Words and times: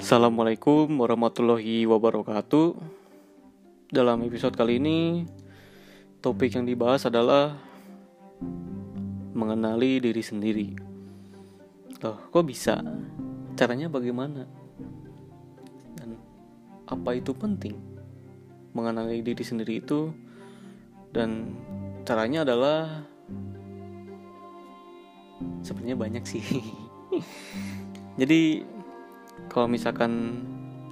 Assalamualaikum 0.00 0.88
warahmatullahi 0.96 1.84
wabarakatuh. 1.84 2.72
Dalam 3.92 4.24
episode 4.24 4.56
kali 4.56 4.80
ini, 4.80 5.28
topik 6.24 6.56
yang 6.56 6.64
dibahas 6.64 7.04
adalah 7.04 7.52
mengenali 9.36 10.00
diri 10.00 10.24
sendiri. 10.24 10.72
Loh, 12.00 12.16
kok 12.32 12.48
bisa? 12.48 12.80
Caranya 13.60 13.92
bagaimana? 13.92 14.48
Dan 16.00 16.16
apa 16.88 17.10
itu 17.12 17.36
penting? 17.36 17.76
Mengenali 18.72 19.20
diri 19.20 19.44
sendiri 19.44 19.84
itu 19.84 20.16
dan 21.12 21.52
caranya 22.08 22.48
adalah 22.48 23.04
sebenarnya 25.60 26.00
banyak 26.00 26.24
sih. 26.24 26.40
Jadi 28.20 28.79
kalau 29.48 29.66
misalkan 29.70 30.42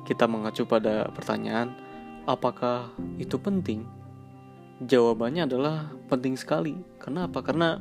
kita 0.08 0.24
mengacu 0.24 0.64
pada 0.64 1.12
pertanyaan 1.12 1.76
apakah 2.24 2.92
itu 3.20 3.36
penting? 3.36 3.84
Jawabannya 4.84 5.44
adalah 5.48 5.92
penting 6.08 6.38
sekali. 6.38 6.76
Kenapa? 6.96 7.44
Karena 7.44 7.76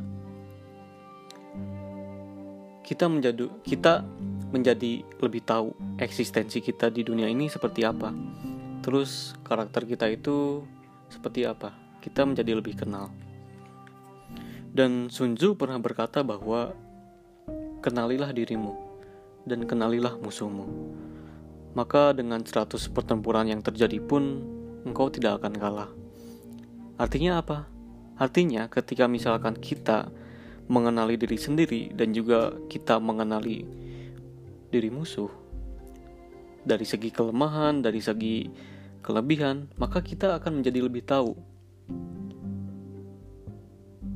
kita 2.83 3.11
menjadi 3.11 3.51
kita 3.67 4.07
menjadi 4.47 5.03
lebih 5.19 5.43
tahu 5.43 5.75
eksistensi 5.99 6.63
kita 6.63 6.87
di 6.87 7.03
dunia 7.03 7.27
ini 7.27 7.51
seperti 7.51 7.83
apa. 7.83 8.15
Terus 8.79 9.35
karakter 9.43 9.83
kita 9.83 10.07
itu 10.07 10.63
seperti 11.11 11.43
apa? 11.43 11.75
Kita 11.99 12.23
menjadi 12.23 12.55
lebih 12.55 12.79
kenal. 12.79 13.11
Dan 14.71 15.11
Sun 15.11 15.35
Tzu 15.35 15.59
pernah 15.59 15.75
berkata 15.83 16.23
bahwa 16.23 16.71
kenalilah 17.83 18.31
dirimu 18.31 18.86
dan 19.47 19.63
kenalilah 19.63 20.19
musuhmu. 20.19 20.67
Maka 21.73 22.11
dengan 22.11 22.43
100 22.43 22.75
pertempuran 22.91 23.47
yang 23.47 23.63
terjadi 23.63 24.03
pun, 24.03 24.43
engkau 24.83 25.07
tidak 25.07 25.39
akan 25.41 25.53
kalah. 25.55 25.89
Artinya 26.99 27.39
apa? 27.39 27.69
Artinya 28.17 28.67
ketika 28.67 29.07
misalkan 29.07 29.55
kita 29.55 30.09
mengenali 30.67 31.15
diri 31.15 31.37
sendiri 31.39 31.95
dan 31.95 32.11
juga 32.11 32.51
kita 32.67 32.99
mengenali 32.99 33.63
diri 34.67 34.89
musuh, 34.91 35.29
dari 36.67 36.83
segi 36.83 37.07
kelemahan, 37.13 37.79
dari 37.79 38.03
segi 38.03 38.51
kelebihan, 38.99 39.71
maka 39.79 40.03
kita 40.03 40.35
akan 40.35 40.59
menjadi 40.59 40.79
lebih 40.83 41.07
tahu 41.07 41.31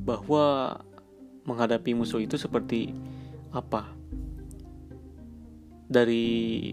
bahwa 0.04 0.76
menghadapi 1.48 1.96
musuh 1.96 2.20
itu 2.20 2.36
seperti 2.36 2.92
apa 3.54 3.88
dari 5.92 6.72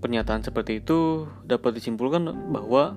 pernyataan 0.00 0.40
seperti 0.40 0.80
itu 0.80 1.28
dapat 1.44 1.76
disimpulkan 1.76 2.32
bahwa 2.48 2.96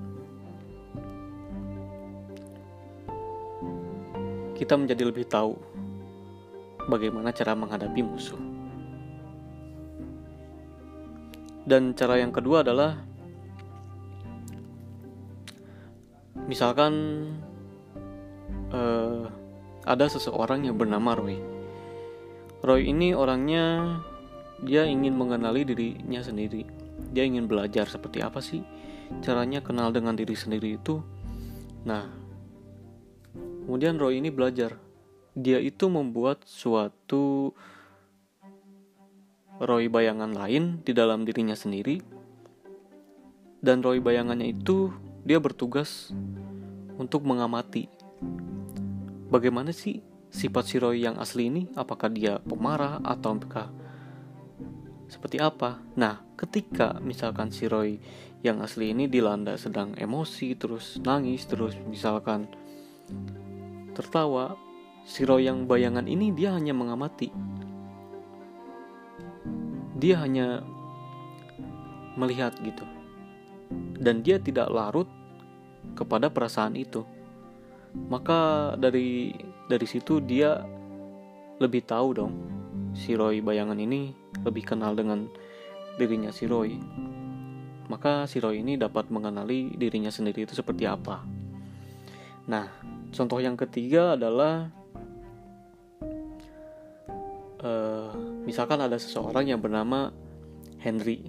kita 4.56 4.76
menjadi 4.76 5.08
lebih 5.08 5.24
tahu 5.28 5.56
bagaimana 6.88 7.32
cara 7.32 7.56
menghadapi 7.56 8.00
musuh. 8.04 8.40
Dan 11.64 11.92
cara 11.92 12.20
yang 12.20 12.32
kedua 12.32 12.64
adalah 12.64 13.00
misalkan 16.48 16.92
uh, 18.74 19.28
ada 19.84 20.06
seseorang 20.08 20.66
yang 20.66 20.76
bernama 20.76 21.16
Roy. 21.16 21.38
Roy 22.60 22.90
ini 22.92 23.16
orangnya 23.16 23.96
dia 24.60 24.84
ingin 24.84 25.16
mengenali 25.16 25.64
dirinya 25.64 26.20
sendiri. 26.20 26.68
Dia 27.10 27.24
ingin 27.26 27.48
belajar 27.48 27.88
seperti 27.88 28.20
apa 28.20 28.38
sih 28.44 28.62
caranya 29.24 29.58
kenal 29.58 29.90
dengan 29.90 30.14
diri 30.14 30.36
sendiri 30.36 30.78
itu. 30.78 31.02
Nah, 31.82 32.06
kemudian 33.66 33.98
Roy 33.98 34.20
ini 34.20 34.30
belajar. 34.30 34.78
Dia 35.34 35.62
itu 35.62 35.86
membuat 35.88 36.44
suatu 36.46 37.54
Roy 39.60 39.88
bayangan 39.88 40.32
lain 40.32 40.84
di 40.84 40.92
dalam 40.92 41.24
dirinya 41.24 41.56
sendiri. 41.56 42.00
Dan 43.60 43.84
Roy 43.84 44.00
bayangannya 44.00 44.56
itu 44.56 44.88
dia 45.24 45.36
bertugas 45.36 46.12
untuk 46.96 47.24
mengamati 47.28 47.88
bagaimana 49.30 49.70
sih 49.70 50.02
sifat 50.28 50.64
si 50.66 50.76
Roy 50.82 51.06
yang 51.06 51.16
asli 51.16 51.48
ini 51.48 51.62
apakah 51.78 52.10
dia 52.10 52.42
pemarah 52.42 52.98
atau 53.00 53.38
apakah 53.38 53.70
seperti 55.10 55.42
apa. 55.42 55.82
Nah, 55.98 56.22
ketika 56.38 57.02
misalkan 57.02 57.50
si 57.50 57.66
Roy 57.66 57.98
yang 58.46 58.62
asli 58.62 58.94
ini 58.94 59.10
dilanda 59.10 59.58
sedang 59.58 59.98
emosi, 59.98 60.54
terus 60.54 61.02
nangis, 61.02 61.44
terus 61.50 61.74
misalkan 61.90 62.46
tertawa, 63.98 64.54
si 65.02 65.26
Roy 65.26 65.50
yang 65.50 65.66
bayangan 65.66 66.06
ini 66.06 66.30
dia 66.30 66.54
hanya 66.54 66.70
mengamati. 66.70 67.34
Dia 69.98 70.22
hanya 70.22 70.62
melihat 72.14 72.54
gitu. 72.62 72.86
Dan 74.00 74.22
dia 74.22 74.38
tidak 74.38 74.70
larut 74.70 75.10
kepada 75.98 76.30
perasaan 76.30 76.78
itu. 76.78 77.02
Maka 78.08 78.72
dari 78.78 79.34
dari 79.66 79.86
situ 79.90 80.22
dia 80.22 80.62
lebih 81.60 81.84
tahu 81.84 82.08
dong 82.16 82.59
si 82.94 83.14
Roy 83.14 83.42
bayangan 83.42 83.78
ini 83.78 84.14
lebih 84.42 84.66
kenal 84.66 84.96
dengan 84.96 85.30
dirinya 85.98 86.32
si 86.32 86.48
Roy. 86.48 86.78
Maka 87.90 88.24
si 88.30 88.38
Roy 88.38 88.62
ini 88.62 88.78
dapat 88.78 89.10
mengenali 89.10 89.74
dirinya 89.74 90.08
sendiri 90.08 90.46
itu 90.46 90.54
seperti 90.54 90.86
apa. 90.86 91.22
Nah, 92.46 92.70
contoh 93.10 93.42
yang 93.42 93.58
ketiga 93.58 94.14
adalah 94.14 94.70
uh, 97.62 98.10
misalkan 98.46 98.80
ada 98.80 98.96
seseorang 98.96 99.50
yang 99.50 99.60
bernama 99.60 100.14
Henry. 100.78 101.26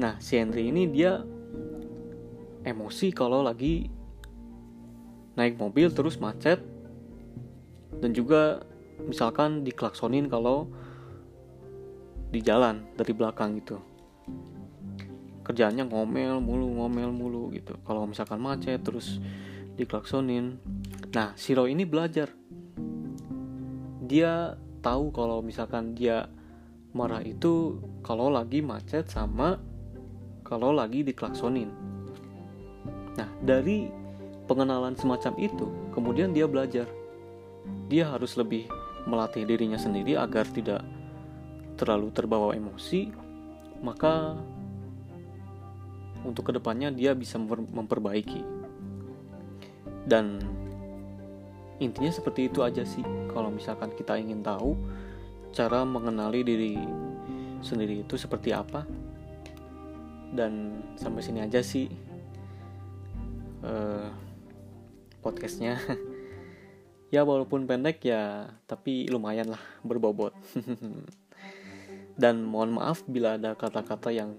Nah, 0.00 0.16
si 0.18 0.40
Henry 0.40 0.72
ini 0.72 0.88
dia 0.88 1.20
emosi 2.64 3.12
kalau 3.12 3.40
lagi 3.44 3.88
naik 5.38 5.56
mobil 5.56 5.88
terus 5.88 6.20
macet 6.20 6.60
dan 8.00 8.12
juga 8.12 8.64
misalkan 9.06 9.64
diklaksonin 9.64 10.28
kalau 10.28 10.68
di 12.30 12.40
jalan 12.40 12.86
dari 12.94 13.10
belakang 13.10 13.58
gitu. 13.58 13.76
Kerjaannya 15.42 15.90
ngomel 15.90 16.38
mulu 16.38 16.78
ngomel 16.78 17.10
mulu 17.10 17.50
gitu. 17.50 17.74
Kalau 17.82 18.06
misalkan 18.06 18.38
macet 18.38 18.78
terus 18.86 19.18
diklaksonin. 19.74 20.62
Nah 21.10 21.34
Siro 21.34 21.66
ini 21.66 21.82
belajar. 21.82 22.30
Dia 24.06 24.54
tahu 24.78 25.10
kalau 25.10 25.42
misalkan 25.42 25.98
dia 25.98 26.30
marah 26.94 27.22
itu 27.22 27.82
kalau 28.06 28.30
lagi 28.30 28.62
macet 28.62 29.10
sama 29.10 29.58
kalau 30.46 30.70
lagi 30.70 31.02
diklaksonin. 31.02 31.70
Nah 33.18 33.28
dari 33.42 33.90
pengenalan 34.46 34.94
semacam 34.94 35.34
itu 35.34 35.66
kemudian 35.90 36.30
dia 36.30 36.46
belajar. 36.46 36.86
Dia 37.90 38.06
harus 38.06 38.38
lebih 38.38 38.70
melatih 39.10 39.42
dirinya 39.42 39.78
sendiri 39.78 40.14
agar 40.14 40.46
tidak 40.46 40.86
terlalu 41.80 42.12
terbawa 42.12 42.52
emosi, 42.52 43.08
maka 43.80 44.36
untuk 46.20 46.52
ke 46.52 46.52
depannya 46.52 46.92
dia 46.92 47.16
bisa 47.16 47.40
memperbaiki. 47.40 48.44
Dan 50.04 50.44
intinya 51.80 52.12
seperti 52.12 52.52
itu 52.52 52.60
aja 52.60 52.84
sih. 52.84 53.00
Kalau 53.32 53.48
misalkan 53.48 53.96
kita 53.96 54.20
ingin 54.20 54.44
tahu 54.44 54.76
cara 55.56 55.80
mengenali 55.88 56.44
diri 56.44 56.76
sendiri 57.64 58.04
itu 58.04 58.20
seperti 58.20 58.52
apa. 58.52 58.84
Dan 60.30 60.84
sampai 61.00 61.24
sini 61.24 61.40
aja 61.40 61.64
sih 61.64 61.88
uh, 63.64 64.12
podcastnya. 65.24 65.80
ya 67.14 67.24
walaupun 67.24 67.64
pendek 67.64 68.04
ya, 68.04 68.52
tapi 68.68 69.08
lumayan 69.08 69.56
lah 69.56 69.62
berbobot. 69.80 70.36
dan 72.20 72.44
mohon 72.44 72.76
maaf 72.76 73.00
bila 73.08 73.40
ada 73.40 73.56
kata-kata 73.56 74.12
yang 74.12 74.36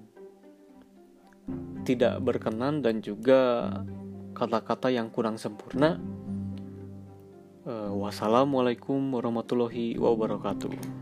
tidak 1.81 2.21
berkenan 2.21 2.85
dan 2.85 3.01
juga 3.01 3.73
kata-kata 4.37 4.93
yang 4.93 5.09
kurang 5.09 5.41
sempurna. 5.41 5.97
Uh, 7.65 7.93
wassalamualaikum 7.97 9.01
warahmatullahi 9.17 9.97
wabarakatuh. 9.97 11.00